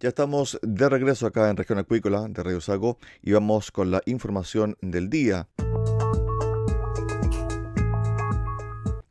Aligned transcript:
Ya 0.00 0.10
estamos 0.10 0.60
de 0.62 0.88
regreso 0.88 1.26
acá 1.26 1.50
en 1.50 1.56
Región 1.56 1.80
Acuícola 1.80 2.28
de 2.28 2.40
Radio 2.44 2.60
Sago 2.60 2.98
y 3.20 3.32
vamos 3.32 3.72
con 3.72 3.90
la 3.90 4.00
información 4.06 4.76
del 4.80 5.10
día. 5.10 5.48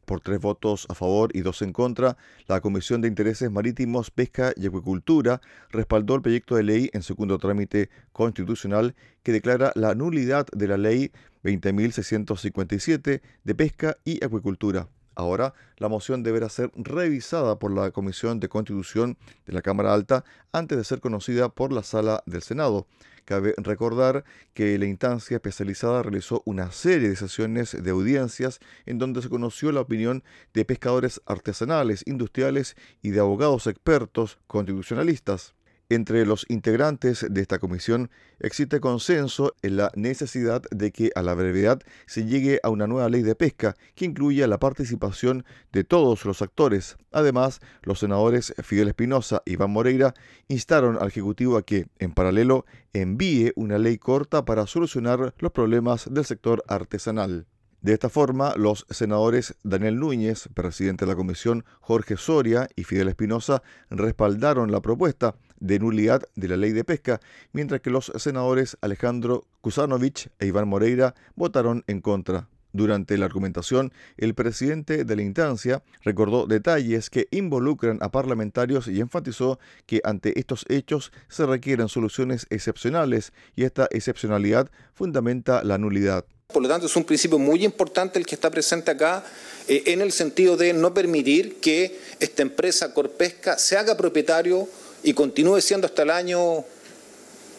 Por 0.06 0.22
tres 0.22 0.40
votos 0.40 0.86
a 0.88 0.96
favor 0.96 1.36
y 1.36 1.42
dos 1.42 1.62
en 1.62 1.74
contra, 1.74 2.16
la 2.48 2.62
Comisión 2.62 3.02
de 3.02 3.09
Intereses 3.09 3.52
Marítimos, 3.52 4.12
Pesca 4.12 4.53
y 4.56 4.66
Acuicultura 4.66 5.42
respaldó 5.72 6.16
el 6.16 6.22
proyecto 6.22 6.56
de 6.56 6.64
ley 6.64 6.90
en 6.94 7.04
segundo 7.04 7.38
trámite 7.38 7.90
constitucional 8.14 8.96
que 9.24 9.34
declara 9.34 9.74
la 9.75 9.94
nulidad 9.94 10.48
de 10.54 10.69
la 10.69 10.78
Ley 10.78 11.12
20.657 11.44 13.22
de 13.44 13.56
Pesca 13.56 13.98
y 14.06 14.24
Acuicultura. 14.24 14.88
Ahora, 15.18 15.56
la 15.78 15.88
moción 15.88 16.22
deberá 16.22 16.48
ser 16.48 16.72
revisada 16.76 17.58
por 17.58 17.74
la 17.74 17.90
Comisión 17.90 18.40
de 18.40 18.50
Constitución 18.50 19.18
de 19.48 19.54
la 19.54 19.64
Cámara 19.64 19.92
Alta 19.92 20.24
antes 20.52 20.78
de 20.78 20.84
ser 20.84 21.00
conocida 21.00 21.50
por 21.50 21.74
la 21.74 21.82
Sala 21.82 22.22
del 22.28 22.44
Senado. 22.44 22.86
Cabe 23.26 23.56
recordar 23.58 24.26
que 24.54 24.78
la 24.78 24.86
instancia 24.86 25.38
especializada 25.38 26.04
realizó 26.04 26.44
una 26.46 26.72
serie 26.72 27.10
de 27.10 27.16
sesiones 27.16 27.76
de 27.84 27.90
audiencias 27.90 28.60
en 28.86 29.00
donde 29.00 29.24
se 29.24 29.30
conoció 29.30 29.72
la 29.72 29.82
opinión 29.82 30.24
de 30.54 30.66
pescadores 30.66 31.20
artesanales, 31.26 32.04
industriales 32.06 32.76
y 33.02 33.10
de 33.10 33.20
abogados 33.20 33.66
expertos 33.66 34.38
constitucionalistas. 34.46 35.56
Entre 35.90 36.25
los 36.25 36.46
integrantes 36.50 37.25
de 37.30 37.40
esta 37.40 37.59
comisión 37.59 38.09
existe 38.40 38.81
consenso 38.81 39.56
en 39.62 39.78
la 39.78 39.90
necesidad 39.96 40.62
de 40.70 40.92
que 40.92 41.12
a 41.16 41.22
la 41.22 41.34
brevedad 41.34 41.80
se 42.08 42.25
llegue 42.25 42.59
a 42.62 42.70
una 42.70 42.88
nueva 42.88 43.08
ley 43.08 43.22
de 43.22 43.36
pesca 43.36 43.74
que 43.96 44.03
incluya 44.03 44.48
la 44.48 44.59
participación 44.59 45.46
de 45.72 45.86
todos 45.86 46.25
los 46.25 46.42
actores. 46.42 46.98
Además, 47.14 47.62
los 47.84 48.00
senadores 48.00 48.53
Fidel 48.64 48.90
Espinosa 48.90 49.42
y 49.46 49.53
Iván 49.53 49.72
Moreira 49.72 50.14
instaron 50.50 50.98
al 51.00 51.08
Ejecutivo 51.08 51.56
a 51.56 51.66
que, 51.66 51.88
en 52.00 52.12
paralelo, 52.12 52.66
envíe 52.92 53.54
una 53.56 53.78
ley 53.78 53.98
corta 53.98 54.44
para 54.44 54.68
solucionar 54.68 55.34
los 55.40 55.52
problemas 55.54 56.14
del 56.14 56.25
sector 56.25 56.66
artesanal. 56.68 57.46
De 57.81 57.94
esta 57.94 58.09
forma, 58.09 58.56
los 58.58 58.86
senadores 58.90 59.56
Daniel 59.64 60.00
Núñez, 60.00 60.50
presidente 60.54 61.06
de 61.06 61.12
la 61.12 61.16
comisión, 61.16 61.64
Jorge 61.80 62.18
Soria 62.18 62.68
y 62.75 62.84
Fidel 62.84 63.08
Espinosa 63.08 63.64
respaldaron 63.90 64.72
la 64.72 64.81
propuesta 64.81 65.36
de 65.59 65.79
nulidad 65.79 66.23
de 66.35 66.47
la 66.47 66.57
ley 66.57 66.72
de 66.72 66.84
pesca, 66.84 67.19
mientras 67.53 67.81
que 67.81 67.90
los 67.90 68.12
senadores 68.16 68.78
Alejandro 68.81 69.45
Kusanovich 69.62 70.29
e 70.40 70.47
Iván 70.47 70.68
Moreira 70.68 71.16
votaron 71.35 71.84
en 71.88 72.01
contra. 72.01 72.47
Durante 72.73 73.18
la 73.18 73.25
argumentación, 73.25 73.91
el 74.18 74.35
presidente 74.35 75.03
de 75.03 75.16
la 75.16 75.22
instancia 75.23 75.81
recordó 76.03 76.45
detalles 76.45 77.09
que 77.09 77.28
involucran 77.31 77.97
a 78.01 78.12
parlamentarios 78.12 78.88
y 78.88 79.00
enfatizó 79.00 79.57
que 79.85 80.01
ante 80.03 80.38
estos 80.40 80.66
hechos 80.69 81.12
se 81.28 81.45
requieren 81.45 81.88
soluciones 81.88 82.45
excepcionales 82.50 83.34
y 83.56 83.63
esta 83.63 83.88
excepcionalidad 83.89 84.69
fundamenta 84.94 85.63
la 85.63 85.78
nulidad. 85.78 86.25
Por 86.47 86.62
lo 86.62 86.69
tanto, 86.69 86.85
es 86.85 86.95
un 86.95 87.03
principio 87.03 87.39
muy 87.39 87.66
importante 87.66 88.19
el 88.19 88.25
que 88.25 88.35
está 88.35 88.50
presente 88.50 88.91
acá, 88.91 89.24
eh, 89.68 89.84
en 89.88 90.01
el 90.01 90.12
sentido 90.12 90.56
de 90.56 90.72
no 90.74 90.94
permitir 90.94 91.59
que 91.59 92.00
esta 92.19 92.42
empresa 92.42 92.94
Corpesca 92.94 93.57
se 93.57 93.75
haga 93.75 93.98
propietario 93.98 94.68
y 95.07 95.13
continúe 95.13 95.62
siendo 95.62 95.88
hasta 95.88 96.01
el 96.01 96.09
año 96.09 96.65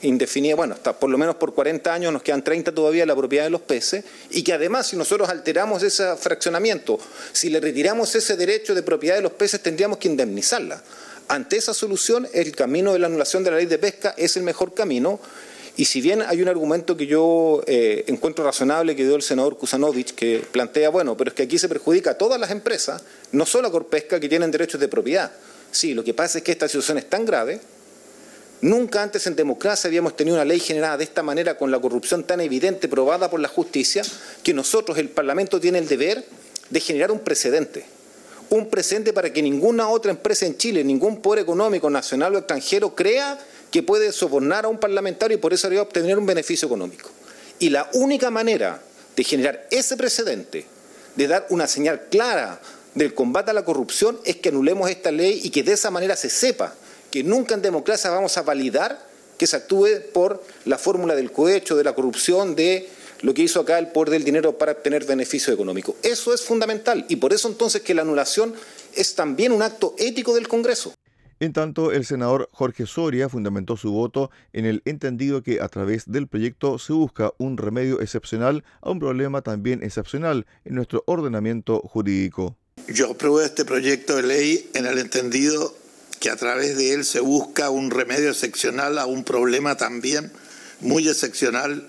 indefinido, 0.03 0.59
bueno, 0.59 0.75
hasta 0.75 0.93
por 0.93 1.09
lo 1.09 1.17
menos 1.17 1.37
por 1.37 1.55
40 1.55 1.95
años, 1.95 2.13
nos 2.13 2.23
quedan 2.23 2.45
30 2.45 2.75
todavía 2.75 3.07
la 3.07 3.17
propiedad 3.17 3.45
de 3.45 3.49
los 3.51 3.63
peces, 3.63 4.05
y 4.29 4.43
que 4.43 4.53
además 4.53 4.89
si 4.89 4.97
nosotros 4.97 5.31
alteramos 5.31 5.83
ese 5.83 6.15
fraccionamiento, 6.17 6.99
si 7.33 7.49
le 7.49 7.59
retiramos 7.59 8.15
ese 8.15 8.37
derecho 8.37 8.75
de 8.75 8.83
propiedad 8.83 9.17
de 9.17 9.23
los 9.23 9.33
peces, 9.33 9.63
tendríamos 9.63 9.97
que 9.97 10.09
indemnizarla. 10.09 10.83
Ante 11.29 11.57
esa 11.57 11.73
solución, 11.73 12.29
el 12.35 12.55
camino 12.55 12.93
de 12.93 12.99
la 12.99 13.07
anulación 13.07 13.43
de 13.45 13.51
la 13.51 13.57
ley 13.57 13.67
de 13.67 13.79
pesca 13.79 14.15
es 14.19 14.37
el 14.37 14.43
mejor 14.43 14.75
camino, 14.75 15.19
y 15.79 15.87
si 15.87 16.03
bien 16.03 16.21
hay 16.21 16.43
un 16.43 16.49
argumento 16.49 16.99
que 16.99 17.07
yo 17.07 17.63
eh, 17.67 18.05
encuentro 18.09 18.45
razonable 18.45 18.95
que 18.95 19.07
dio 19.07 19.17
el 19.17 19.23
senador 19.23 19.57
Kusanovich, 19.57 20.15
que 20.15 20.45
plantea, 20.53 20.91
bueno, 20.91 21.17
pero 21.17 21.31
es 21.31 21.35
que 21.35 21.45
aquí 21.45 21.59
se 21.59 21.71
perjudica 21.71 22.11
a 22.11 22.19
todas 22.19 22.39
las 22.39 22.51
empresas, 22.51 23.03
no 23.33 23.47
solo 23.47 23.69
a 23.69 23.73
Corpesca, 23.73 24.21
que 24.21 24.29
tienen 24.29 24.51
derechos 24.51 24.79
de 24.79 24.89
propiedad. 24.89 25.33
Sí, 25.71 25.95
lo 25.95 26.05
que 26.05 26.15
pasa 26.15 26.39
es 26.39 26.45
que 26.45 26.53
esta 26.53 26.67
situación 26.67 26.99
es 26.99 27.09
tan 27.09 27.25
grave, 27.25 27.61
nunca 28.61 29.03
antes 29.03 29.27
en 29.27 29.37
democracia 29.37 29.89
habíamos 29.89 30.17
tenido 30.17 30.37
una 30.37 30.45
ley 30.45 30.61
generada 30.61 30.97
de 30.97 31.05
esta 31.05 31.23
manera, 31.23 31.57
con 31.57 31.71
la 31.71 31.79
corrupción 31.81 32.25
tan 32.25 32.41
evidente, 32.41 32.89
probada 32.89 33.31
por 33.31 33.41
la 33.41 33.49
justicia, 33.49 34.03
que 34.43 34.55
nosotros, 34.55 34.99
el 34.99 35.11
Parlamento, 35.11 35.61
tiene 35.61 35.79
el 35.79 35.89
deber 35.89 36.25
de 36.71 36.81
generar 36.81 37.11
un 37.11 37.21
precedente 37.21 37.99
un 38.51 38.71
precedente 38.71 39.13
para 39.13 39.33
que 39.33 39.43
ninguna 39.43 39.89
otra 39.89 40.11
empresa 40.11 40.47
en 40.47 40.57
Chile, 40.57 40.83
ningún 40.85 41.21
poder 41.21 41.43
económico 41.43 41.91
nacional 41.91 42.35
o 42.35 42.39
extranjero 42.39 42.95
crea 42.95 43.39
que 43.71 43.83
puede 43.83 44.13
sobornar 44.13 44.65
a 44.65 44.69
un 44.69 44.79
parlamentario 44.79 45.37
y 45.37 45.41
por 45.41 45.53
eso 45.53 45.67
haría 45.67 45.83
obtener 45.83 46.19
un 46.19 46.27
beneficio 46.27 46.67
económico. 46.67 47.11
Y 47.59 47.71
la 47.71 47.91
única 47.95 48.31
manera 48.31 48.81
de 49.17 49.25
generar 49.25 49.67
ese 49.71 49.97
precedente, 49.97 50.65
de 51.17 51.27
dar 51.27 51.47
una 51.51 51.67
señal 51.67 52.07
clara 52.11 52.61
del 52.95 53.15
combate 53.15 53.51
a 53.51 53.55
la 53.55 53.65
corrupción, 53.65 54.19
es 54.25 54.37
que 54.37 54.49
anulemos 54.49 54.91
esta 54.91 55.11
ley 55.11 55.41
y 55.43 55.51
que 55.51 55.63
de 55.63 55.73
esa 55.73 55.91
manera 55.91 56.17
se 56.17 56.31
sepa 56.31 56.75
que 57.11 57.23
nunca 57.23 57.55
en 57.55 57.63
democracia 57.63 58.11
vamos 58.11 58.37
a 58.37 58.43
validar 58.43 59.07
que 59.39 59.47
se 59.47 59.57
actúe 59.57 59.87
por 60.13 60.43
la 60.65 60.79
fórmula 60.79 61.15
del 61.15 61.31
cohecho, 61.31 61.77
de 61.77 61.85
la 61.85 61.95
corrupción, 61.95 62.55
de 62.57 62.89
lo 63.23 63.35
que 63.35 63.43
hizo 63.43 63.61
acá 63.61 63.79
el 63.79 63.89
poder 63.89 64.11
del 64.11 64.25
dinero 64.25 64.59
para 64.59 64.73
obtener 64.73 65.05
beneficio 65.05 65.53
económico. 65.53 65.97
Eso 66.03 66.35
es 66.35 66.43
fundamental 66.43 67.07
y 67.09 67.17
por 67.17 67.33
eso 67.33 67.49
entonces 67.49 67.83
que 67.83 67.95
la 67.95 68.03
anulación 68.03 68.55
es 68.95 69.15
también 69.15 69.53
un 69.53 69.63
acto 69.63 69.95
ético 69.99 70.35
del 70.35 70.49
Congreso. 70.49 70.93
En 71.41 71.53
tanto, 71.53 71.93
el 71.93 72.05
senador 72.05 72.49
Jorge 72.53 72.85
Soria 72.87 73.29
fundamentó 73.29 73.77
su 73.77 73.93
voto 73.93 74.33
en 74.53 74.67
el 74.67 74.83
entendido 74.85 75.43
que 75.45 75.61
a 75.61 75.69
través 75.69 76.11
del 76.11 76.27
proyecto 76.27 76.81
se 76.81 76.93
busca 76.93 77.33
un 77.39 77.57
remedio 77.57 78.01
excepcional 78.01 78.65
a 78.81 78.91
un 78.91 78.99
problema 78.99 79.41
también 79.43 79.85
excepcional 79.85 80.47
en 80.65 80.75
nuestro 80.75 81.05
ordenamiento 81.07 81.81
jurídico. 81.81 82.57
Yo 82.89 83.11
apruebo 83.11 83.43
este 83.43 83.67
proyecto 83.67 84.17
de 84.17 84.23
ley 84.23 84.71
en 84.73 84.87
el 84.87 84.99
entendido 84.99 85.77
que 86.21 86.31
a 86.31 86.37
través 86.37 86.79
de 86.79 86.95
él 86.95 87.05
se 87.05 87.21
busca 87.21 87.69
un 87.69 87.91
remedio 87.91 88.31
excepcional 88.31 88.99
a 88.99 89.05
un 89.05 89.25
problema 89.25 89.77
también 89.77 90.33
muy 90.81 91.07
excepcional 91.07 91.87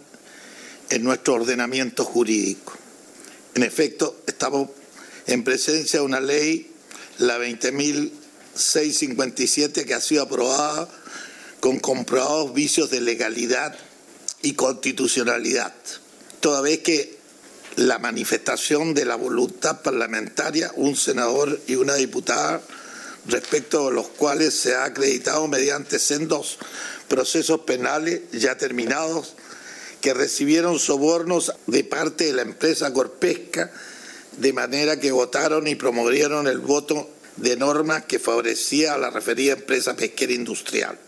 en 0.90 1.04
nuestro 1.04 1.36
ordenamiento 1.36 2.04
jurídico. 2.04 2.74
En 3.56 3.64
efecto, 3.64 4.22
estamos 4.28 4.72
en 5.26 5.46
presencia 5.46 6.00
de 6.00 6.06
una 6.06 6.20
ley, 6.20 6.70
la 7.18 7.40
20.657, 7.40 9.86
que 9.86 9.94
ha 9.94 10.02
sido 10.02 10.24
aprobada 10.24 10.90
con 11.62 11.80
comprobados 11.80 12.54
vicios 12.54 12.90
de 12.90 13.00
legalidad 13.00 13.74
y 14.42 14.52
constitucionalidad, 14.54 15.74
toda 16.42 16.60
vez 16.62 16.80
que 16.80 17.19
la 17.80 17.98
manifestación 17.98 18.94
de 18.94 19.06
la 19.06 19.16
voluntad 19.16 19.82
parlamentaria, 19.82 20.70
un 20.76 20.98
senador 20.98 21.62
y 21.66 21.76
una 21.76 21.96
diputada, 21.96 22.62
respecto 23.26 23.88
a 23.88 23.92
los 23.92 24.10
cuales 24.10 24.54
se 24.54 24.76
ha 24.76 24.84
acreditado 24.84 25.48
mediante 25.48 25.98
sendos 25.98 26.58
procesos 27.08 27.62
penales 27.62 28.22
ya 28.34 28.58
terminados 28.58 29.36
que 30.02 30.14
recibieron 30.14 30.78
sobornos 30.78 31.54
de 31.68 31.86
parte 31.86 32.26
de 32.26 32.34
la 32.34 32.42
empresa 32.42 32.92
Corpesca, 32.92 33.72
de 34.38 34.52
manera 34.52 35.00
que 35.00 35.12
votaron 35.12 35.66
y 35.68 35.76
promovieron 35.76 36.48
el 36.48 36.60
voto 36.60 37.10
de 37.38 37.56
normas 37.56 38.04
que 38.04 38.20
favorecía 38.20 38.96
a 38.96 38.98
la 38.98 39.10
referida 39.10 39.54
empresa 39.54 39.96
pesquera 39.96 40.34
industrial. 40.34 41.00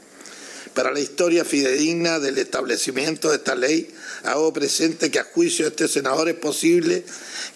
Para 0.73 0.91
la 0.91 1.01
historia 1.01 1.44
fidedigna 1.44 2.19
del 2.19 2.38
establecimiento 2.38 3.29
de 3.29 3.35
esta 3.35 3.56
ley, 3.56 3.94
hago 4.23 4.53
presente 4.53 5.12
que 5.12 5.19
a 5.19 5.25
juicio 5.25 5.65
de 5.65 5.71
este 5.71 5.88
senador 5.89 6.29
es 6.29 6.35
posible 6.35 7.03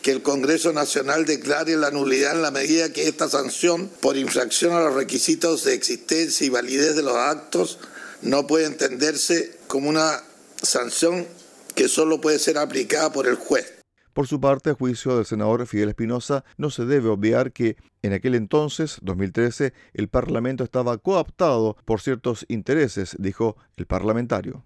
que 0.01 0.11
el 0.11 0.21
Congreso 0.21 0.73
Nacional 0.73 1.25
declare 1.25 1.77
la 1.77 1.91
nulidad 1.91 2.33
en 2.35 2.41
la 2.41 2.51
medida 2.51 2.91
que 2.91 3.07
esta 3.07 3.29
sanción 3.29 3.89
por 4.01 4.17
infracción 4.17 4.73
a 4.73 4.81
los 4.81 4.95
requisitos 4.95 5.63
de 5.63 5.73
existencia 5.75 6.45
y 6.45 6.49
validez 6.49 6.95
de 6.95 7.03
los 7.03 7.15
actos 7.15 7.79
no 8.21 8.47
puede 8.47 8.65
entenderse 8.65 9.57
como 9.67 9.87
una 9.89 10.21
sanción 10.61 11.25
que 11.73 11.87
solo 11.87 12.19
puede 12.19 12.39
ser 12.39 12.57
aplicada 12.57 13.13
por 13.13 13.27
el 13.27 13.35
juez. 13.35 13.84
Por 14.15 14.27
su 14.27 14.39
parte, 14.39 14.69
a 14.69 14.75
juicio 14.75 15.17
del 15.17 15.25
senador 15.25 15.67
Fidel 15.67 15.89
Espinosa, 15.89 16.45
no 16.55 16.69
se 16.69 16.85
debe 16.85 17.09
obviar 17.09 17.51
que 17.51 17.75
en 18.01 18.13
aquel 18.13 18.35
entonces, 18.35 18.97
2013, 19.01 19.73
el 19.93 20.07
Parlamento 20.07 20.63
estaba 20.63 20.97
cooptado 20.97 21.75
por 21.83 21.99
ciertos 21.99 22.45
intereses, 22.47 23.17
dijo 23.19 23.57
el 23.75 23.87
parlamentario. 23.87 24.63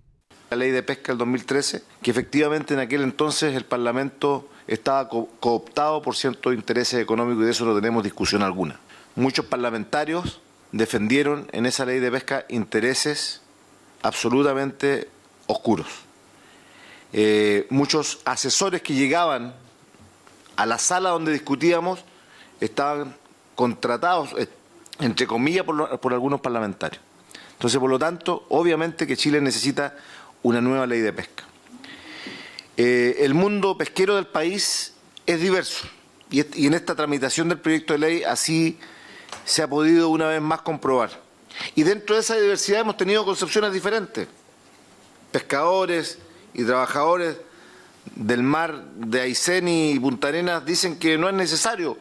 La 0.52 0.58
ley 0.58 0.70
de 0.70 0.84
pesca 0.84 1.14
del 1.14 1.18
2013, 1.18 1.82
que 2.00 2.12
efectivamente 2.12 2.76
en 2.76 2.80
aquel 2.80 3.02
entonces 3.02 3.56
el 3.56 3.66
Parlamento 3.66 4.48
estaba 4.68 5.10
cooptado 5.10 6.04
por 6.04 6.16
ciertos 6.16 6.54
intereses 6.54 7.02
económicos 7.02 7.42
y 7.42 7.46
de 7.46 7.52
eso 7.52 7.66
no 7.66 7.74
tenemos 7.74 8.04
discusión 8.04 8.44
alguna. 8.44 8.80
Muchos 9.16 9.46
parlamentarios 9.46 10.42
defendieron 10.72 11.48
en 11.54 11.66
esa 11.66 11.86
ley 11.86 11.98
de 11.98 12.12
pesca 12.12 12.46
intereses 12.50 13.42
absolutamente 14.04 15.10
oscuros. 15.48 15.88
Eh, 17.12 17.66
muchos 17.70 18.20
asesores 18.26 18.82
que 18.82 18.94
llegaban 18.94 19.54
a 20.56 20.66
la 20.66 20.78
sala 20.78 21.10
donde 21.10 21.32
discutíamos 21.32 22.04
estaban 22.60 23.16
contratados, 23.56 24.30
eh, 24.38 24.48
entre 25.00 25.26
comillas, 25.26 25.66
por, 25.66 26.14
algunos 26.14 26.42
parlamentarios. 26.42 27.02
Entonces, 27.54 27.80
por 27.80 27.90
lo 27.90 27.98
tanto, 27.98 28.46
obviamente 28.50 29.08
que 29.08 29.18
Chile 29.18 29.42
necesita 29.42 29.96
una 30.44 30.62
nueva 30.62 30.86
ley 30.86 31.00
de 31.00 31.14
pesca. 31.14 31.46
Eh, 32.78 33.18
el 33.20 33.34
mundo 33.34 33.78
pesquero 33.78 34.16
del 34.16 34.28
país 34.28 34.94
es 35.26 35.42
diverso 35.42 35.88
y, 36.32 36.66
en 36.66 36.74
esta 36.74 36.96
tramitación 36.96 37.50
del 37.50 37.60
proyecto 37.60 37.94
de 37.94 38.00
ley 38.00 38.24
así 38.24 38.80
se 39.46 39.62
ha 39.62 39.68
podido 39.68 40.10
una 40.10 40.28
vez 40.28 40.42
más 40.42 40.62
comprobar. 40.62 41.10
Y 41.76 41.84
dentro 41.84 42.16
de 42.16 42.22
esa 42.22 42.36
diversidad 42.36 42.82
hemos 42.82 42.98
tenido 42.98 43.26
concepciones 43.26 43.74
diferentes. 43.74 44.28
Pescadores, 45.32 46.20
y 46.54 46.64
trabajadores 46.64 47.38
del 48.16 48.44
mar 48.44 48.84
de 48.96 49.22
Aysén 49.22 49.68
y 49.68 50.00
Punta 50.00 50.30
Arenas 50.30 50.66
dicen 50.66 50.98
que 50.98 51.18
no 51.18 51.30
es 51.30 51.36
necesario, 51.36 51.98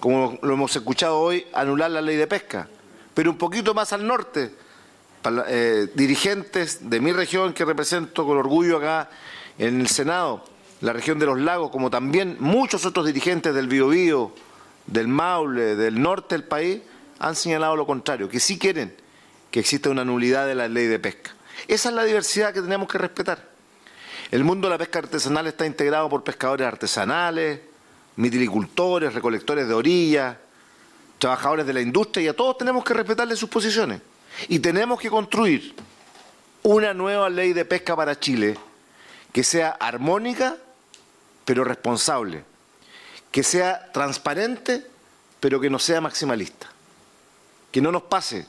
como 0.00 0.38
lo 0.42 0.54
hemos 0.54 0.74
escuchado 0.74 1.18
hoy, 1.18 1.46
anular 1.52 1.90
la 1.90 2.02
ley 2.02 2.16
de 2.16 2.26
pesca. 2.26 2.68
Pero 3.14 3.30
un 3.30 3.38
poquito 3.38 3.74
más 3.74 3.92
al 3.92 4.06
norte, 4.06 4.54
eh, 5.48 5.88
dirigentes 5.94 6.90
de 6.90 7.00
mi 7.00 7.12
región 7.12 7.52
que 7.52 7.64
represento 7.64 8.26
con 8.26 8.36
orgullo 8.36 8.78
acá 8.78 9.08
en 9.58 9.80
el 9.80 9.88
Senado, 9.88 10.44
la 10.80 10.92
región 10.92 11.18
de 11.18 11.26
los 11.26 11.38
lagos, 11.38 11.70
como 11.70 11.90
también 11.90 12.36
muchos 12.40 12.84
otros 12.84 13.06
dirigentes 13.06 13.54
del 13.54 13.68
Biobío, 13.68 14.32
del 14.86 15.06
Maule, 15.06 15.76
del 15.76 16.00
norte 16.00 16.34
del 16.34 16.44
país, 16.44 16.80
han 17.20 17.36
señalado 17.36 17.76
lo 17.76 17.86
contrario, 17.86 18.28
que 18.28 18.40
sí 18.40 18.58
quieren 18.58 18.94
que 19.52 19.60
exista 19.60 19.90
una 19.90 20.04
nulidad 20.04 20.46
de 20.46 20.56
la 20.56 20.66
ley 20.66 20.86
de 20.86 20.98
pesca. 20.98 21.30
Esa 21.68 21.90
es 21.90 21.94
la 21.94 22.04
diversidad 22.04 22.52
que 22.52 22.62
tenemos 22.62 22.88
que 22.88 22.98
respetar. 22.98 23.51
El 24.32 24.44
mundo 24.44 24.66
de 24.66 24.70
la 24.70 24.78
pesca 24.78 25.00
artesanal 25.00 25.46
está 25.46 25.66
integrado 25.66 26.08
por 26.08 26.24
pescadores 26.24 26.66
artesanales, 26.66 27.60
mitilicultores, 28.16 29.12
recolectores 29.12 29.68
de 29.68 29.74
orilla, 29.74 30.40
trabajadores 31.18 31.66
de 31.66 31.74
la 31.74 31.82
industria 31.82 32.24
y 32.24 32.28
a 32.28 32.34
todos 32.34 32.56
tenemos 32.56 32.82
que 32.82 32.94
respetarle 32.94 33.36
sus 33.36 33.50
posiciones. 33.50 34.00
Y 34.48 34.58
tenemos 34.60 34.98
que 34.98 35.10
construir 35.10 35.74
una 36.62 36.94
nueva 36.94 37.28
ley 37.28 37.52
de 37.52 37.66
pesca 37.66 37.94
para 37.94 38.18
Chile 38.18 38.56
que 39.34 39.44
sea 39.44 39.68
armónica 39.72 40.56
pero 41.44 41.62
responsable, 41.62 42.42
que 43.30 43.42
sea 43.42 43.92
transparente 43.92 44.86
pero 45.40 45.60
que 45.60 45.68
no 45.68 45.78
sea 45.78 46.00
maximalista. 46.00 46.72
Que 47.70 47.82
no 47.82 47.92
nos 47.92 48.04
pase 48.04 48.46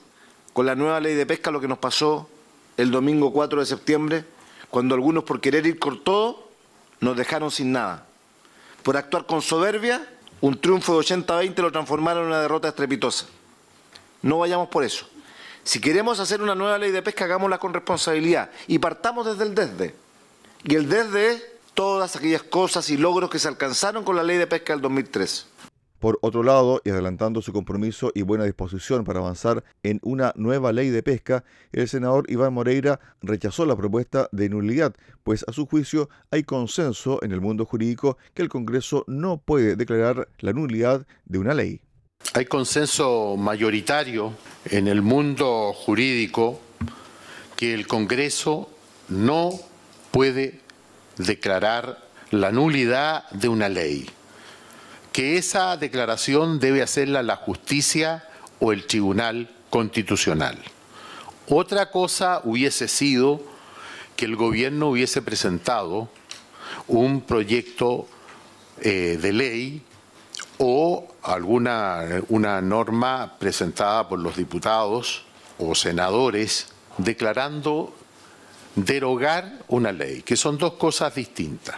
con 0.53 0.65
la 0.65 0.75
nueva 0.75 1.01
ley 1.01 1.15
de 1.15 1.25
pesca 1.25 1.51
lo 1.51 1.60
que 1.60 1.67
nos 1.67 1.79
pasó 1.79 2.29
el 2.77 2.89
domingo 2.89 3.34
4 3.34 3.60
de 3.60 3.65
septiembre 3.65 4.33
cuando 4.74 4.96
algunos 4.96 5.24
por 5.24 5.39
querer 5.39 5.68
ir 5.68 5.77
con 5.77 6.03
todo 6.03 6.50
nos 7.00 7.15
dejaron 7.15 7.51
sin 7.51 7.72
nada. 7.72 8.08
Por 8.82 8.98
actuar 8.98 9.27
con 9.27 9.44
soberbia, 9.44 10.03
un 10.42 10.60
triunfo 10.60 11.00
de 11.00 11.06
80-20 11.06 11.62
lo 11.62 11.72
transformaron 11.72 12.24
en 12.24 12.30
una 12.30 12.42
derrota 12.42 12.70
estrepitosa. 12.70 13.27
No 14.24 14.39
vayamos 14.39 14.70
por 14.70 14.84
eso. 14.84 15.08
Si 15.63 15.80
queremos 15.80 16.20
hacer 16.20 16.42
una 16.42 16.56
nueva 16.56 16.80
ley 16.80 16.89
de 16.89 17.03
pesca, 17.03 17.25
hagámosla 17.25 17.60
con 17.60 17.72
responsabilidad 17.72 18.50
y 18.65 18.80
partamos 18.80 19.27
desde 19.27 19.44
el 19.44 19.53
desde. 19.53 19.96
Y 20.63 20.74
el 20.74 20.89
desde 20.89 21.34
es 21.34 21.44
todas 21.75 22.15
aquellas 22.15 22.42
cosas 22.42 22.89
y 22.89 22.98
logros 22.98 23.30
que 23.30 23.38
se 23.38 23.50
alcanzaron 23.50 24.03
con 24.03 24.15
la 24.15 24.24
ley 24.24 24.39
de 24.39 24.48
pesca 24.48 24.74
del 24.74 24.82
2003. 24.82 25.46
Por 26.03 26.19
otro 26.22 26.43
lado, 26.43 26.81
y 26.83 26.89
adelantando 26.89 27.41
su 27.41 27.53
compromiso 27.53 28.12
y 28.13 28.24
buena 28.24 28.43
disposición 28.43 29.05
para 29.05 29.19
avanzar 29.19 29.63
en 29.83 30.01
una 30.03 30.33
nueva 30.36 30.74
ley 30.74 30.89
de 30.89 31.01
pesca, 31.01 31.45
el 31.72 31.88
senador 31.88 32.25
Iván 32.27 32.53
Moreira 32.53 33.00
rechazó 33.22 33.65
la 33.65 33.77
propuesta 33.77 34.27
de 34.33 34.50
nulidad, 34.50 34.93
pues 35.24 35.45
a 35.48 35.53
su 35.53 35.65
juicio 35.65 36.10
hay 36.29 36.43
consenso 36.43 37.24
en 37.24 37.31
el 37.31 37.39
mundo 37.39 37.65
jurídico 37.65 38.17
que 38.33 38.41
el 38.41 38.50
Congreso 38.50 39.05
no 39.07 39.38
puede 39.38 39.77
declarar 39.77 40.27
la 40.39 40.51
nulidad 40.51 41.07
de 41.24 41.38
una 41.38 41.53
ley. 41.53 41.79
Hay 42.33 42.48
consenso 42.48 43.38
mayoritario 43.38 44.33
en 44.65 44.89
el 44.89 45.01
mundo 45.01 45.72
jurídico 45.72 46.60
que 47.55 47.74
el 47.74 47.88
Congreso 47.88 48.69
no 49.07 49.51
puede 50.12 50.60
declarar 51.15 51.98
la 52.29 52.51
nulidad 52.51 53.29
de 53.29 53.48
una 53.48 53.69
ley 53.69 54.05
que 55.13 55.38
esa 55.38 55.77
declaración 55.77 56.60
debe 56.60 56.82
hacerla 56.82 57.22
la 57.24 57.36
justicia 57.38 58.27
o 58.60 58.74
el 58.74 58.86
Tribunal 58.86 59.50
Constitucional. 59.70 60.58
Otra 61.48 61.91
cosa 61.91 62.41
hubiese 62.43 62.88
sido 62.88 63.41
que 64.15 64.25
el 64.25 64.36
gobierno 64.36 64.89
hubiese 64.89 65.22
presentado 65.22 66.10
un 66.88 67.22
proyecto 67.22 68.08
eh, 68.82 69.20
de 69.22 69.34
ley 69.34 69.82
o 70.58 71.08
alguna 71.22 72.03
una 72.29 72.62
norma 72.62 73.36
presentada 73.39 74.10
por 74.10 74.20
los 74.20 74.36
diputados 74.36 75.25
o 75.60 75.75
senadores 75.75 76.67
declarando 76.98 77.93
derogar 78.75 79.60
una 79.67 79.91
ley, 79.91 80.22
que 80.24 80.36
son 80.36 80.58
dos 80.58 80.74
cosas 80.74 81.13
distintas. 81.15 81.75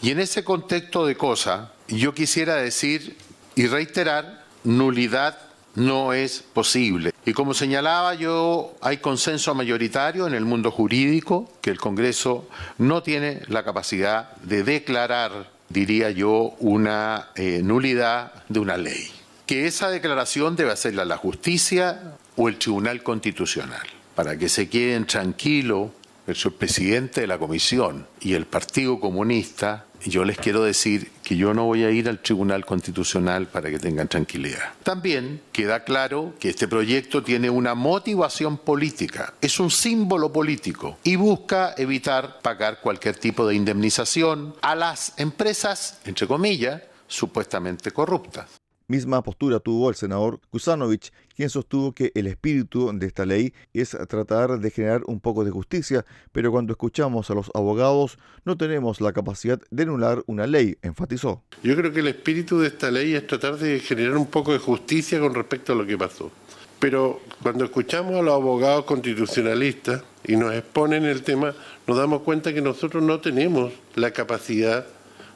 Y 0.00 0.10
en 0.10 0.20
ese 0.20 0.44
contexto 0.44 1.06
de 1.06 1.16
cosas, 1.16 1.70
yo 1.88 2.14
quisiera 2.14 2.56
decir 2.56 3.16
y 3.54 3.66
reiterar, 3.66 4.44
nulidad 4.64 5.38
no 5.74 6.12
es 6.12 6.42
posible. 6.52 7.12
Y 7.24 7.32
como 7.32 7.54
señalaba 7.54 8.14
yo, 8.14 8.74
hay 8.80 8.98
consenso 8.98 9.54
mayoritario 9.54 10.26
en 10.26 10.34
el 10.34 10.44
mundo 10.44 10.70
jurídico 10.70 11.52
que 11.60 11.70
el 11.70 11.78
Congreso 11.78 12.48
no 12.78 13.02
tiene 13.02 13.42
la 13.48 13.64
capacidad 13.64 14.36
de 14.42 14.64
declarar, 14.64 15.50
diría 15.68 16.10
yo, 16.10 16.54
una 16.58 17.28
eh, 17.36 17.60
nulidad 17.62 18.32
de 18.48 18.60
una 18.60 18.76
ley. 18.76 19.10
Que 19.46 19.66
esa 19.66 19.88
declaración 19.88 20.56
debe 20.56 20.72
hacerla 20.72 21.04
la 21.04 21.16
justicia 21.16 22.14
o 22.36 22.48
el 22.48 22.58
Tribunal 22.58 23.02
Constitucional, 23.02 23.86
para 24.14 24.36
que 24.36 24.48
se 24.48 24.68
queden 24.68 25.06
tranquilos 25.06 25.90
el 26.28 26.52
presidente 26.52 27.22
de 27.22 27.26
la 27.26 27.38
comisión 27.38 28.06
y 28.20 28.34
el 28.34 28.44
Partido 28.44 29.00
Comunista, 29.00 29.86
yo 30.04 30.24
les 30.24 30.36
quiero 30.36 30.62
decir 30.62 31.10
que 31.22 31.36
yo 31.36 31.54
no 31.54 31.64
voy 31.64 31.84
a 31.84 31.90
ir 31.90 32.08
al 32.08 32.20
Tribunal 32.20 32.66
Constitucional 32.66 33.46
para 33.46 33.70
que 33.70 33.78
tengan 33.78 34.08
tranquilidad. 34.08 34.74
También 34.82 35.40
queda 35.52 35.84
claro 35.84 36.34
que 36.38 36.50
este 36.50 36.68
proyecto 36.68 37.22
tiene 37.22 37.48
una 37.48 37.74
motivación 37.74 38.58
política, 38.58 39.32
es 39.40 39.58
un 39.58 39.70
símbolo 39.70 40.30
político 40.30 40.98
y 41.02 41.16
busca 41.16 41.74
evitar 41.78 42.40
pagar 42.42 42.80
cualquier 42.80 43.16
tipo 43.16 43.46
de 43.46 43.54
indemnización 43.54 44.54
a 44.60 44.74
las 44.74 45.14
empresas, 45.16 45.98
entre 46.04 46.26
comillas, 46.26 46.82
supuestamente 47.06 47.90
corruptas. 47.90 48.57
Misma 48.90 49.22
postura 49.22 49.60
tuvo 49.60 49.90
el 49.90 49.96
senador 49.96 50.40
Kusanovich, 50.48 51.12
quien 51.36 51.50
sostuvo 51.50 51.92
que 51.92 52.10
el 52.14 52.26
espíritu 52.26 52.90
de 52.94 53.06
esta 53.06 53.26
ley 53.26 53.52
es 53.74 53.90
tratar 54.08 54.60
de 54.60 54.70
generar 54.70 55.02
un 55.06 55.20
poco 55.20 55.44
de 55.44 55.50
justicia, 55.50 56.06
pero 56.32 56.50
cuando 56.50 56.72
escuchamos 56.72 57.30
a 57.30 57.34
los 57.34 57.50
abogados 57.52 58.16
no 58.46 58.56
tenemos 58.56 59.02
la 59.02 59.12
capacidad 59.12 59.60
de 59.70 59.82
anular 59.82 60.22
una 60.26 60.46
ley, 60.46 60.78
enfatizó. 60.80 61.42
Yo 61.62 61.76
creo 61.76 61.92
que 61.92 62.00
el 62.00 62.08
espíritu 62.08 62.60
de 62.60 62.68
esta 62.68 62.90
ley 62.90 63.12
es 63.12 63.26
tratar 63.26 63.58
de 63.58 63.78
generar 63.80 64.16
un 64.16 64.24
poco 64.24 64.54
de 64.54 64.58
justicia 64.58 65.20
con 65.20 65.34
respecto 65.34 65.74
a 65.74 65.76
lo 65.76 65.84
que 65.84 65.98
pasó. 65.98 66.30
Pero 66.78 67.20
cuando 67.42 67.66
escuchamos 67.66 68.14
a 68.14 68.22
los 68.22 68.32
abogados 68.32 68.86
constitucionalistas 68.86 70.02
y 70.24 70.36
nos 70.36 70.54
exponen 70.54 71.04
el 71.04 71.20
tema, 71.20 71.54
nos 71.86 71.98
damos 71.98 72.22
cuenta 72.22 72.54
que 72.54 72.62
nosotros 72.62 73.02
no 73.02 73.20
tenemos 73.20 73.70
la 73.96 74.12
capacidad 74.12 74.86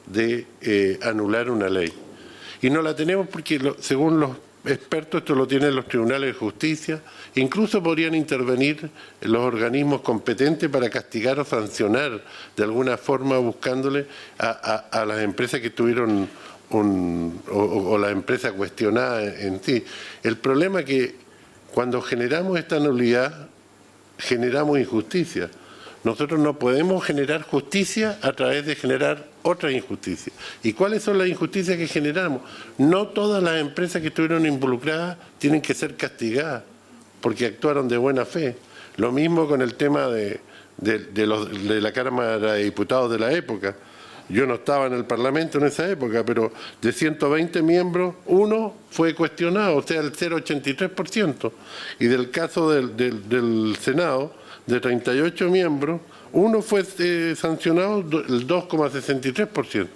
de 0.06 0.46
eh, 0.62 0.98
anular 1.02 1.50
una 1.50 1.68
ley. 1.68 1.92
Y 2.62 2.70
no 2.70 2.80
la 2.80 2.94
tenemos 2.94 3.26
porque, 3.28 3.74
según 3.80 4.20
los 4.20 4.30
expertos, 4.64 5.22
esto 5.22 5.34
lo 5.34 5.46
tienen 5.48 5.74
los 5.74 5.88
tribunales 5.88 6.32
de 6.32 6.38
justicia. 6.38 7.02
Incluso 7.34 7.82
podrían 7.82 8.14
intervenir 8.14 8.88
los 9.20 9.42
organismos 9.42 10.00
competentes 10.02 10.70
para 10.70 10.88
castigar 10.88 11.40
o 11.40 11.44
sancionar 11.44 12.22
de 12.56 12.62
alguna 12.62 12.96
forma 12.96 13.36
buscándole 13.38 14.06
a, 14.38 15.04
las 15.06 15.20
empresas 15.20 15.60
que 15.60 15.70
tuvieron 15.70 16.28
un, 16.70 17.42
o, 17.50 17.98
la 17.98 18.10
empresa 18.10 18.52
cuestionada 18.52 19.24
en 19.24 19.60
sí. 19.62 19.84
El 20.22 20.36
problema 20.36 20.80
es 20.80 20.86
que 20.86 21.14
cuando 21.74 22.00
generamos 22.00 22.58
esta 22.58 22.78
nulidad, 22.78 23.48
generamos 24.18 24.78
injusticia. 24.78 25.50
Nosotros 26.04 26.40
no 26.40 26.58
podemos 26.58 27.04
generar 27.04 27.42
justicia 27.42 28.18
a 28.22 28.32
través 28.32 28.66
de 28.66 28.74
generar 28.74 29.24
otra 29.42 29.70
injusticia. 29.70 30.32
¿Y 30.62 30.72
cuáles 30.72 31.04
son 31.04 31.18
las 31.18 31.28
injusticias 31.28 31.76
que 31.76 31.86
generamos? 31.86 32.42
No 32.78 33.08
todas 33.08 33.42
las 33.42 33.60
empresas 33.60 34.02
que 34.02 34.08
estuvieron 34.08 34.44
involucradas 34.44 35.16
tienen 35.38 35.60
que 35.60 35.74
ser 35.74 35.96
castigadas 35.96 36.64
porque 37.20 37.46
actuaron 37.46 37.88
de 37.88 37.96
buena 37.96 38.24
fe. 38.24 38.56
Lo 38.96 39.12
mismo 39.12 39.46
con 39.46 39.62
el 39.62 39.74
tema 39.74 40.08
de, 40.08 40.40
de, 40.76 41.80
la 41.80 41.92
Cámara 41.92 42.38
de 42.38 42.64
Diputados 42.64 43.10
de 43.10 43.18
la 43.18 43.32
época. 43.32 43.76
Yo 44.28 44.46
no 44.46 44.54
estaba 44.54 44.86
en 44.86 44.94
el 44.94 45.04
Parlamento 45.04 45.58
en 45.58 45.66
esa 45.66 45.88
época, 45.88 46.24
pero 46.24 46.52
de 46.80 46.92
120 46.92 47.62
miembros, 47.62 48.14
uno 48.26 48.74
fue 48.90 49.14
cuestionado, 49.14 49.76
o 49.76 49.82
sea, 49.82 50.00
el 50.00 50.12
0,83%. 50.12 51.52
Y 52.00 52.06
del 52.06 52.30
caso 52.30 52.70
del, 52.70 52.96
del 52.96 53.76
Senado, 53.80 54.41
de 54.66 54.80
38 54.80 55.48
miembros, 55.48 56.00
uno 56.32 56.62
fue 56.62 56.84
eh, 56.98 57.34
sancionado 57.36 58.00
el 58.00 58.46
2,63%. 58.46 59.86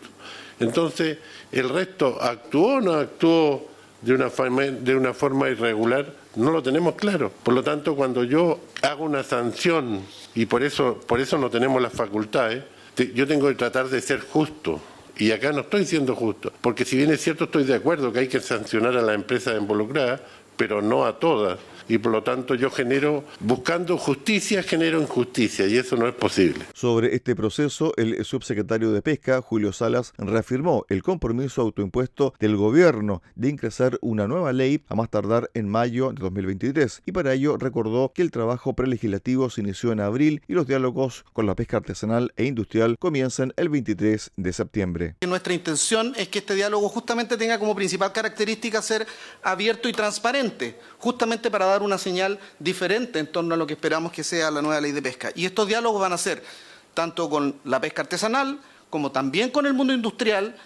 Entonces, 0.60 1.18
el 1.52 1.68
resto 1.68 2.18
actuó 2.20 2.76
o 2.76 2.80
no 2.80 2.92
actuó 2.94 3.68
de 4.02 4.14
una, 4.14 4.30
forma, 4.30 4.62
de 4.64 4.94
una 4.94 5.14
forma 5.14 5.48
irregular, 5.48 6.06
no 6.36 6.50
lo 6.50 6.62
tenemos 6.62 6.94
claro. 6.94 7.32
Por 7.42 7.54
lo 7.54 7.62
tanto, 7.62 7.96
cuando 7.96 8.24
yo 8.24 8.60
hago 8.82 9.04
una 9.04 9.22
sanción, 9.22 10.02
y 10.34 10.46
por 10.46 10.62
eso, 10.62 11.00
por 11.06 11.20
eso 11.20 11.38
no 11.38 11.50
tenemos 11.50 11.80
las 11.80 11.92
facultades, 11.92 12.62
yo 13.14 13.26
tengo 13.26 13.48
que 13.48 13.54
tratar 13.54 13.88
de 13.88 14.00
ser 14.00 14.20
justo. 14.20 14.80
Y 15.18 15.30
acá 15.30 15.50
no 15.52 15.60
estoy 15.60 15.86
siendo 15.86 16.14
justo, 16.14 16.52
porque 16.60 16.84
si 16.84 16.96
bien 16.96 17.10
es 17.10 17.22
cierto, 17.22 17.44
estoy 17.44 17.64
de 17.64 17.74
acuerdo 17.74 18.12
que 18.12 18.20
hay 18.20 18.28
que 18.28 18.40
sancionar 18.40 18.96
a 18.96 19.02
la 19.02 19.14
empresa 19.14 19.54
involucrada, 19.54 20.20
pero 20.58 20.82
no 20.82 21.06
a 21.06 21.18
todas 21.18 21.58
y 21.88 21.98
por 21.98 22.12
lo 22.12 22.22
tanto 22.22 22.54
yo 22.54 22.70
genero, 22.70 23.24
buscando 23.40 23.96
justicia, 23.98 24.62
genero 24.62 25.00
injusticia 25.00 25.66
y 25.66 25.76
eso 25.76 25.96
no 25.96 26.08
es 26.08 26.14
posible. 26.14 26.64
Sobre 26.74 27.14
este 27.14 27.34
proceso, 27.34 27.92
el 27.96 28.24
subsecretario 28.24 28.92
de 28.92 29.02
Pesca, 29.02 29.40
Julio 29.40 29.72
Salas, 29.72 30.12
reafirmó 30.18 30.84
el 30.88 31.02
compromiso 31.02 31.62
autoimpuesto 31.62 32.34
del 32.38 32.56
gobierno 32.56 33.22
de 33.34 33.48
ingresar 33.48 33.98
una 34.02 34.26
nueva 34.26 34.52
ley 34.52 34.82
a 34.88 34.94
más 34.94 35.10
tardar 35.10 35.50
en 35.54 35.68
mayo 35.68 36.12
de 36.12 36.20
2023 36.20 37.02
y 37.06 37.12
para 37.12 37.32
ello 37.32 37.56
recordó 37.56 38.12
que 38.14 38.22
el 38.22 38.30
trabajo 38.30 38.74
prelegislativo 38.74 39.50
se 39.50 39.60
inició 39.60 39.92
en 39.92 40.00
abril 40.00 40.42
y 40.48 40.54
los 40.54 40.66
diálogos 40.66 41.24
con 41.32 41.46
la 41.46 41.54
pesca 41.54 41.78
artesanal 41.78 42.32
e 42.36 42.44
industrial 42.44 42.96
comienzan 42.98 43.52
el 43.56 43.68
23 43.68 44.32
de 44.36 44.52
septiembre. 44.52 45.16
Nuestra 45.26 45.54
intención 45.54 46.14
es 46.16 46.28
que 46.28 46.38
este 46.38 46.54
diálogo 46.54 46.88
justamente 46.88 47.36
tenga 47.36 47.58
como 47.58 47.74
principal 47.74 48.12
característica 48.12 48.82
ser 48.82 49.06
abierto 49.42 49.88
y 49.88 49.92
transparente, 49.92 50.78
justamente 50.98 51.50
para 51.50 51.66
dar 51.66 51.75
una 51.82 51.98
señal 51.98 52.38
diferente 52.58 53.18
en 53.18 53.30
torno 53.30 53.54
a 53.54 53.56
lo 53.56 53.66
que 53.66 53.74
esperamos 53.74 54.12
que 54.12 54.24
sea 54.24 54.50
la 54.50 54.62
nueva 54.62 54.80
ley 54.80 54.92
de 54.92 55.02
pesca. 55.02 55.30
Y 55.34 55.46
estos 55.46 55.68
diálogos 55.68 56.00
van 56.00 56.12
a 56.12 56.18
ser 56.18 56.42
tanto 56.94 57.28
con 57.28 57.56
la 57.64 57.80
pesca 57.80 58.02
artesanal 58.02 58.58
como 58.90 59.12
también 59.12 59.50
con 59.50 59.66
el 59.66 59.74
mundo 59.74 59.92
industrial 59.92 60.56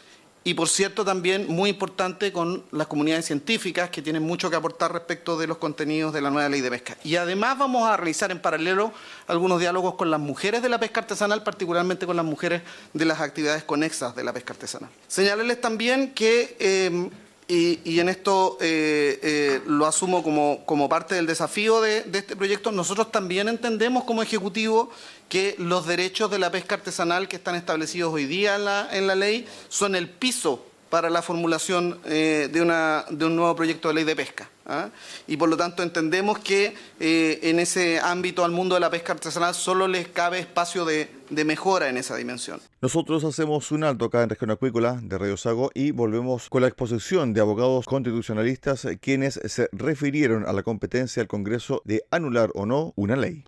y 0.43 0.55
por 0.55 0.69
cierto 0.69 1.05
también 1.05 1.47
muy 1.49 1.71
importante 1.71 2.33
con 2.33 2.65
las 2.71 2.87
comunidades 2.87 3.27
científicas 3.27 3.91
que 3.91 4.01
tienen 4.01 4.23
mucho 4.23 4.49
que 4.49 4.57
aportar 4.57 4.93
respecto 4.93 5.39
de 5.39 5.47
los 5.47 5.59
contenidos 5.59 6.15
de 6.15 6.23
la 6.23 6.31
nueva 6.31 6.49
ley 6.49 6.61
de 6.61 6.71
pesca. 6.71 6.97
Y 7.05 7.17
además 7.17 7.59
vamos 7.59 7.87
a 7.87 7.97
realizar 7.97 8.31
en 8.31 8.41
paralelo 8.41 8.93
algunos 9.27 9.61
diálogos 9.61 9.97
con 9.97 10.11
las 10.11 10.21
mujeres 10.21 10.63
de 10.63 10.71
la 10.71 10.81
pesca 10.81 11.01
artesanal, 11.01 11.43
particularmente 11.43 12.07
con 12.07 12.17
las 12.17 12.25
mujeres 12.25 12.63
de 12.95 13.05
las 13.05 13.21
actividades 13.21 13.65
conexas 13.65 14.15
de 14.17 14.25
la 14.25 14.33
pesca 14.33 14.55
artesanal. 14.55 14.91
Señalarles 15.09 15.61
también 15.61 16.15
que 16.15 16.57
eh, 16.59 17.11
y, 17.51 17.99
en 17.99 18.09
esto 18.09 18.59
eh, 18.61 19.19
eh, 19.23 19.61
lo 19.67 19.87
asumo 19.87 20.23
como, 20.23 20.65
como, 20.67 20.89
parte 20.89 21.17
del 21.17 21.27
desafío 21.27 21.81
de, 21.81 22.05
este 22.13 22.37
proyecto. 22.37 22.71
Nosotros 22.71 23.11
también 23.11 23.49
entendemos 23.49 24.05
como 24.05 24.23
Ejecutivo 24.23 24.91
que 25.29 25.57
los 25.59 25.87
derechos 25.87 26.31
de 26.31 26.39
la 26.39 26.53
pesca 26.53 26.77
artesanal 26.77 27.27
que 27.27 27.37
están 27.37 27.57
establecidos 27.57 28.13
hoy 28.13 28.27
día 28.27 28.55
en 28.55 28.65
la, 28.65 28.89
en 28.93 29.07
la 29.09 29.17
ley 29.17 29.47
son 29.69 29.97
el 29.97 30.09
piso 30.09 30.65
para 30.91 31.11
la 31.11 31.23
formulación 31.23 32.01
eh, 32.05 32.49
de, 32.53 32.63
una, 32.63 33.05
de, 33.11 33.25
un 33.25 33.35
nuevo 33.35 33.57
proyecto 33.57 33.89
de 33.89 33.95
ley 33.95 34.05
de 34.05 34.15
pesca. 34.15 34.49
¿Ah? 34.71 34.91
Y 35.27 35.37
por 35.37 35.49
lo 35.49 35.57
tanto 35.57 35.83
entendemos 35.83 36.39
que 36.39 36.75
eh, 37.01 37.41
en 37.43 37.59
ese 37.59 37.99
ámbito 37.99 38.45
al 38.45 38.53
mundo 38.53 38.77
de 38.77 38.81
la 38.81 38.91
pesca 38.91 39.13
artesanal 39.13 39.55
solo 39.55 39.89
les 39.89 40.09
cabe 40.09 40.39
espacio 40.39 40.85
de, 40.85 41.11
de, 41.29 41.45
mejora 41.45 41.89
en 41.89 41.97
esa 41.97 42.17
dimensión. 42.17 42.61
Nosotros 42.81 43.25
hacemos 43.25 43.71
un 43.73 43.85
alto 43.85 44.07
acá 44.07 44.23
en 44.23 44.31
Región 44.31 44.51
Acuícola 44.51 44.99
de 45.03 45.19
Radio 45.19 45.37
Sago 45.37 45.71
y 45.75 45.91
volvemos 45.91 46.49
con 46.49 46.63
la 46.63 46.69
exposición 46.69 47.33
de 47.33 47.41
abogados 47.41 47.85
constitucionalistas 47.85 48.87
quienes 49.01 49.41
se 49.45 49.69
refirieron 49.73 50.47
a 50.47 50.53
la 50.53 50.63
competencia 50.63 51.21
del 51.21 51.29
Congreso 51.29 51.83
de 51.85 52.05
anular 52.11 52.51
o 52.55 52.67
no 52.67 52.93
una 52.97 53.17
ley. 53.17 53.45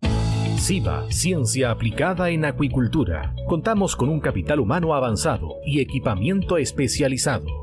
SIVA, 0.57 1.11
Ciencia 1.11 1.71
Aplicada 1.71 2.29
en 2.29 2.45
Acuicultura. 2.45 3.35
Contamos 3.49 3.97
con 3.97 4.07
un 4.07 4.21
capital 4.21 4.61
humano 4.61 4.93
avanzado 4.93 5.55
y 5.65 5.81
equipamiento 5.81 6.57
especializado. 6.57 7.62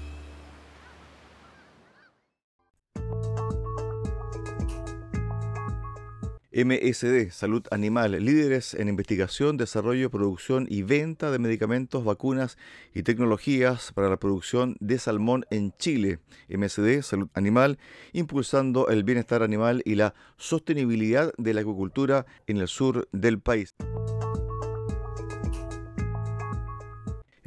MSD, 6.53 7.31
Salud 7.31 7.65
Animal, 7.71 8.11
líderes 8.23 8.73
en 8.73 8.89
investigación, 8.89 9.55
desarrollo, 9.55 10.09
producción 10.09 10.67
y 10.69 10.83
venta 10.83 11.31
de 11.31 11.39
medicamentos, 11.39 12.03
vacunas 12.03 12.57
y 12.93 13.03
tecnologías 13.03 13.93
para 13.93 14.09
la 14.09 14.17
producción 14.17 14.75
de 14.81 14.99
salmón 14.99 15.45
en 15.49 15.73
Chile. 15.77 16.19
MSD, 16.49 17.03
Salud 17.03 17.29
Animal, 17.35 17.79
impulsando 18.11 18.89
el 18.89 19.03
bienestar 19.03 19.43
animal 19.43 19.81
y 19.85 19.95
la 19.95 20.13
sostenibilidad 20.35 21.33
de 21.37 21.53
la 21.53 21.61
acuicultura 21.61 22.25
en 22.47 22.57
el 22.57 22.67
sur 22.67 23.07
del 23.13 23.39
país. 23.39 23.73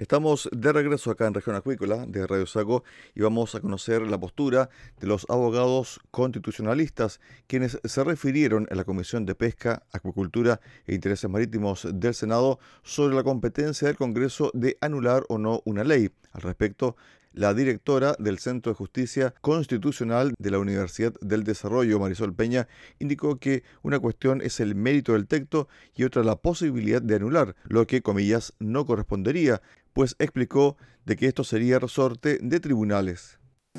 Estamos 0.05 0.51
de 0.53 0.71
regreso 0.71 1.11
acá 1.11 1.27
en 1.27 1.33
Región 1.33 1.57
Acuícola 1.57 2.05
de 2.05 2.27
Radio 2.27 2.45
Saco 2.45 2.85
y 3.15 3.23
vamos 3.23 3.55
a 3.55 3.61
conocer 3.61 4.03
la 4.03 4.21
postura 4.21 4.69
de 5.01 5.07
los 5.07 5.25
abogados 5.31 5.99
constitucionalistas 6.11 7.23
quienes 7.47 7.79
se 7.83 8.05
refirieron 8.05 8.67
en 8.71 8.77
la 8.77 8.85
Comisión 8.85 9.25
de 9.25 9.35
Pesca, 9.35 9.83
Acuicultura 9.93 10.61
e 10.87 10.95
Intereses 10.95 11.31
Marítimos 11.31 11.89
del 11.91 12.13
Senado 12.13 12.59
sobre 12.83 13.17
la 13.17 13.23
competencia 13.23 13.89
del 13.89 13.97
Congreso 13.97 14.51
de 14.53 14.77
anular 14.83 15.23
o 15.31 15.39
no 15.39 15.63
una 15.65 15.85
ley. 15.85 16.11
Al 16.33 16.43
respecto, 16.43 16.97
la 17.35 17.53
directora 17.53 18.15
del 18.19 18.39
Centro 18.39 18.71
de 18.71 18.77
Justicia 18.77 19.35
Constitucional 19.41 20.35
de 20.39 20.51
la 20.51 20.61
Universidad 20.61 21.15
del 21.21 21.43
Desarrollo, 21.43 21.99
Marisol 21.99 22.33
Peña, 22.33 22.69
indicó 23.01 23.39
que 23.39 23.65
una 23.83 23.99
cuestión 23.99 24.41
es 24.41 24.61
el 24.61 24.77
mérito 24.77 25.15
del 25.15 25.27
texto 25.27 25.67
y 25.97 26.05
otra 26.05 26.23
la 26.23 26.37
posibilidad 26.37 27.03
de 27.03 27.17
anular, 27.17 27.57
lo 27.65 27.87
que, 27.89 28.03
comillas, 28.03 28.53
no 28.61 28.87
correspondería, 28.87 29.63
pues 29.95 30.17
explicó 30.19 30.77
de 31.07 31.17
que 31.17 31.27
esto 31.27 31.45
sería 31.45 31.79
resorte 31.79 32.39
de 32.43 32.61
tribunales. 32.61 33.38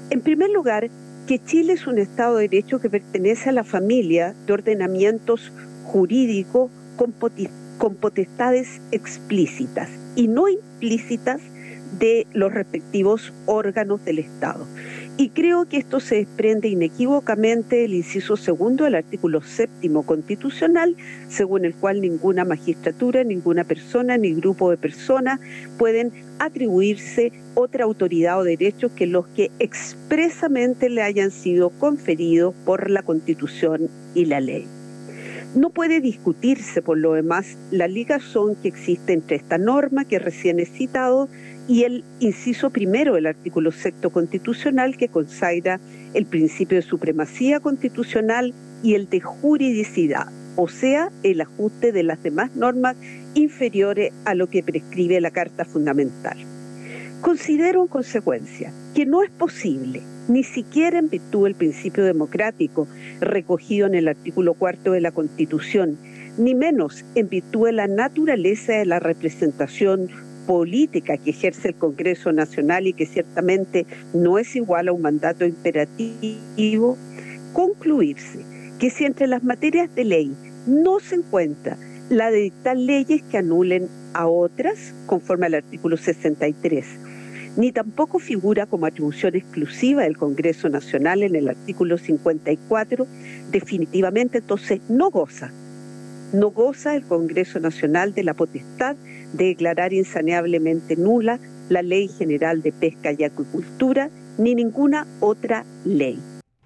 En 0.10 0.22
primer 0.22 0.50
lugar, 0.50 0.90
que 1.28 1.44
Chile 1.44 1.74
es 1.74 1.86
un 1.88 2.00
Estado 2.00 2.38
de 2.38 2.48
Derecho 2.48 2.80
que 2.80 2.90
pertenece 2.90 3.50
a 3.50 3.54
la 3.54 3.64
familia 3.64 4.34
de 4.46 4.54
ordenamientos 4.54 5.52
jurídicos 5.84 6.72
con, 6.96 7.14
con 7.78 7.96
potestades 7.96 8.82
explícitas 8.92 9.90
y 10.16 10.28
no 10.28 10.48
implícitas 10.48 11.42
de 12.00 12.28
los 12.34 12.54
respectivos 12.54 13.34
órganos 13.46 14.04
del 14.06 14.20
Estado. 14.20 14.66
Y 15.18 15.30
creo 15.30 15.64
que 15.64 15.78
esto 15.78 16.02
se 16.02 16.16
desprende 16.16 16.68
inequívocamente 16.68 17.78
del 17.78 17.94
inciso 17.94 18.36
segundo 18.36 18.84
del 18.84 18.96
artículo 18.96 19.42
séptimo 19.42 20.06
constitucional, 20.06 20.98
según 21.30 21.64
el 21.64 21.74
cual 21.74 22.02
ninguna 22.02 22.44
magistratura, 22.44 23.24
ninguna 23.24 23.64
persona 23.64 24.18
ni 24.18 24.34
grupo 24.34 24.70
de 24.70 24.76
personas 24.76 25.40
pueden 25.78 26.12
atribuirse 26.40 27.32
otra 27.54 27.86
autoridad 27.86 28.40
o 28.40 28.44
derecho 28.44 28.94
que 28.94 29.08
los 29.08 29.26
que 29.28 29.52
expresamente 29.60 30.90
le 30.90 31.02
hayan 31.02 31.32
sido 31.32 31.70
conferidos 31.70 32.54
por 32.66 32.90
la 32.90 33.02
Constitución 33.02 33.90
y 34.16 34.26
la 34.26 34.42
ley. 34.42 34.68
No 35.56 35.70
puede 35.70 36.02
discutirse, 36.02 36.82
por 36.82 36.98
lo 36.98 37.14
demás, 37.14 37.58
la 37.72 37.88
ligazón 37.88 38.56
que 38.56 38.68
existe 38.68 39.14
entre 39.14 39.38
esta 39.38 39.58
norma 39.58 40.04
que 40.04 40.20
recién 40.20 40.60
he 40.60 40.66
citado 40.66 41.30
y 41.68 41.84
el 41.84 42.04
inciso 42.20 42.70
primero 42.70 43.16
del 43.16 43.26
artículo 43.26 43.72
sexto 43.72 44.10
constitucional 44.10 44.98
que 44.98 45.08
consagra 45.08 45.80
el 46.14 46.26
principio 46.26 46.78
de 46.78 46.84
supremacía 46.84 47.60
constitucional 47.60 48.54
y 48.84 48.94
el 48.94 49.10
de 49.10 49.20
juridicidad, 49.22 50.28
o 50.56 50.68
sea, 50.68 51.12
el 51.24 51.42
ajuste 51.42 51.92
de 51.92 52.04
las 52.04 52.22
demás 52.22 52.56
normas 52.56 52.96
inferiores 53.34 54.14
a 54.26 54.36
lo 54.36 54.48
que 54.48 54.64
prescribe 54.64 55.20
la 55.20 55.32
Carta 55.32 55.66
Fundamental. 55.66 56.38
Considero 57.22 57.82
en 57.82 57.88
consecuencia 57.88 58.72
que 58.94 59.06
no 59.06 59.24
es 59.24 59.32
posible, 59.32 60.02
ni 60.28 60.44
siquiera 60.44 61.00
en 61.00 61.10
virtud 61.10 61.46
del 61.46 61.56
principio 61.56 62.04
democrático 62.04 62.88
recogido 63.20 63.88
en 63.88 63.96
el 63.96 64.08
artículo 64.08 64.54
cuarto 64.54 64.92
de 64.92 65.02
la 65.02 65.12
Constitución, 65.12 65.98
ni 66.38 66.54
menos 66.54 67.04
en 67.16 67.30
virtud 67.30 67.68
de 67.68 67.72
la 67.72 67.88
naturaleza 67.88 68.74
de 68.74 68.86
la 68.86 69.00
representación 69.00 70.10
política 70.46 71.18
que 71.18 71.32
ejerce 71.32 71.70
el 71.70 71.76
Congreso 71.76 72.32
Nacional 72.32 72.88
y 72.88 72.94
que 72.94 73.06
ciertamente 73.06 73.86
no 74.14 74.38
es 74.38 74.56
igual 74.56 74.88
a 74.88 74.94
un 74.94 75.02
mandato 75.02 75.46
imperativo, 75.46 76.98
concluirse 77.54 78.40
que 78.80 78.90
si 78.90 79.06
entre 79.06 79.28
las 79.28 79.44
materias 79.44 79.94
de 79.96 80.06
ley 80.06 80.32
no 80.68 81.00
se 81.00 81.16
encuentra 81.16 81.78
la 82.10 82.30
de 82.30 82.42
dictar 82.42 82.78
leyes 82.78 83.24
que 83.24 83.38
anulen 83.38 83.88
a 84.14 84.28
otras, 84.28 84.94
conforme 85.06 85.48
al 85.48 85.56
artículo 85.56 85.98
63, 85.98 86.86
ni 87.58 87.72
tampoco 87.72 88.20
figura 88.20 88.66
como 88.66 88.86
atribución 88.86 89.36
exclusiva 89.36 90.04
del 90.04 90.18
Congreso 90.18 90.70
Nacional 90.70 91.24
en 91.24 91.36
el 91.36 91.50
artículo 91.50 91.98
54, 91.98 93.08
definitivamente 93.52 94.40
entonces 94.40 94.82
no 94.90 95.10
goza, 95.10 95.52
no 96.34 96.50
goza 96.50 96.96
el 96.96 97.04
Congreso 97.04 97.60
Nacional 97.60 98.14
de 98.14 98.24
la 98.24 98.34
potestad 98.34 98.96
de 99.34 99.46
declarar 99.46 99.94
insaneablemente 99.94 100.96
nula 100.96 101.40
la 101.70 101.82
Ley 101.82 102.08
General 102.08 102.62
de 102.62 102.72
Pesca 102.72 103.12
y 103.18 103.24
Acuicultura 103.24 104.10
ni 104.38 104.56
ninguna 104.56 105.08
otra 105.20 105.66
ley. 105.84 106.20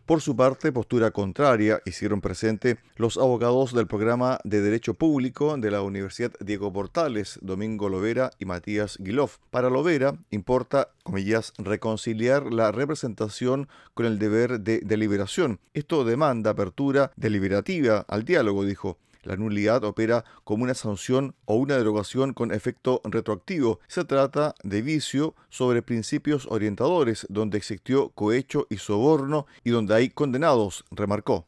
Por 0.10 0.22
su 0.22 0.36
parte, 0.36 0.72
postura 0.72 1.12
contraria 1.12 1.82
hicieron 1.86 2.20
presente 2.20 2.80
los 2.96 3.16
abogados 3.18 3.76
del 3.76 3.86
programa 3.86 4.40
de 4.44 4.60
Derecho 4.60 4.96
Público 4.96 5.56
de 5.56 5.70
la 5.70 5.84
Universidad 5.84 6.32
Diego 6.40 6.74
Portales, 6.74 7.38
Domingo 7.44 7.90
Lovera 7.90 8.32
y 8.40 8.46
Matías 8.46 8.98
Guiloff. 9.00 9.38
Para 9.52 9.70
Lovera 9.70 10.16
importa, 10.32 10.90
comillas, 11.04 11.54
reconciliar 11.60 12.52
la 12.52 12.72
representación 12.72 13.68
con 13.94 14.08
el 14.08 14.18
deber 14.18 14.62
de 14.62 14.80
deliberación. 14.80 15.60
Esto 15.76 16.04
demanda 16.04 16.50
apertura 16.50 17.12
deliberativa 17.16 18.04
al 18.08 18.26
diálogo, 18.26 18.66
dijo. 18.66 18.98
La 19.24 19.36
nulidad 19.36 19.84
opera 19.84 20.24
como 20.44 20.64
una 20.64 20.74
sanción 20.74 21.36
o 21.46 21.56
una 21.56 21.78
derogación 21.78 22.34
con 22.34 22.54
efecto 22.54 23.02
retroactivo. 23.04 23.80
Se 23.88 24.06
trata 24.06 24.56
de 24.64 24.82
vicio 24.82 25.36
sobre 25.50 25.82
principios 25.82 26.48
orientadores, 26.50 27.26
donde 27.30 27.58
existió 27.58 28.10
cohecho 28.10 28.68
y 28.70 28.78
soborno 28.78 29.46
y 29.64 29.72
donde 29.72 29.96
hay 29.96 30.10
condenados, 30.10 30.86
remarcó. 30.92 31.48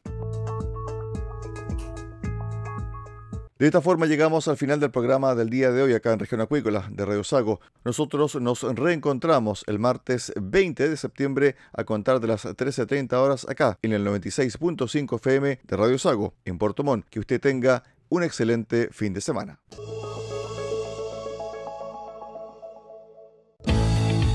De 3.62 3.68
esta 3.68 3.80
forma 3.80 4.06
llegamos 4.06 4.48
al 4.48 4.56
final 4.56 4.80
del 4.80 4.90
programa 4.90 5.36
del 5.36 5.48
día 5.48 5.70
de 5.70 5.82
hoy 5.82 5.94
acá 5.94 6.12
en 6.12 6.18
Región 6.18 6.40
Acuícola 6.40 6.88
de 6.90 7.04
Radio 7.04 7.22
Sago. 7.22 7.60
Nosotros 7.84 8.34
nos 8.40 8.64
reencontramos 8.64 9.62
el 9.68 9.78
martes 9.78 10.32
20 10.34 10.88
de 10.88 10.96
septiembre 10.96 11.54
a 11.72 11.84
contar 11.84 12.18
de 12.18 12.26
las 12.26 12.44
13.30 12.44 13.12
horas 13.12 13.46
acá 13.48 13.78
en 13.82 13.92
el 13.92 14.04
96.5 14.04 15.14
FM 15.14 15.60
de 15.62 15.76
Radio 15.76 15.96
Sago 15.96 16.34
en 16.44 16.58
Puerto 16.58 16.82
Montt. 16.82 17.06
Que 17.08 17.20
usted 17.20 17.40
tenga 17.40 17.84
un 18.08 18.24
excelente 18.24 18.88
fin 18.90 19.12
de 19.12 19.20
semana. 19.20 19.60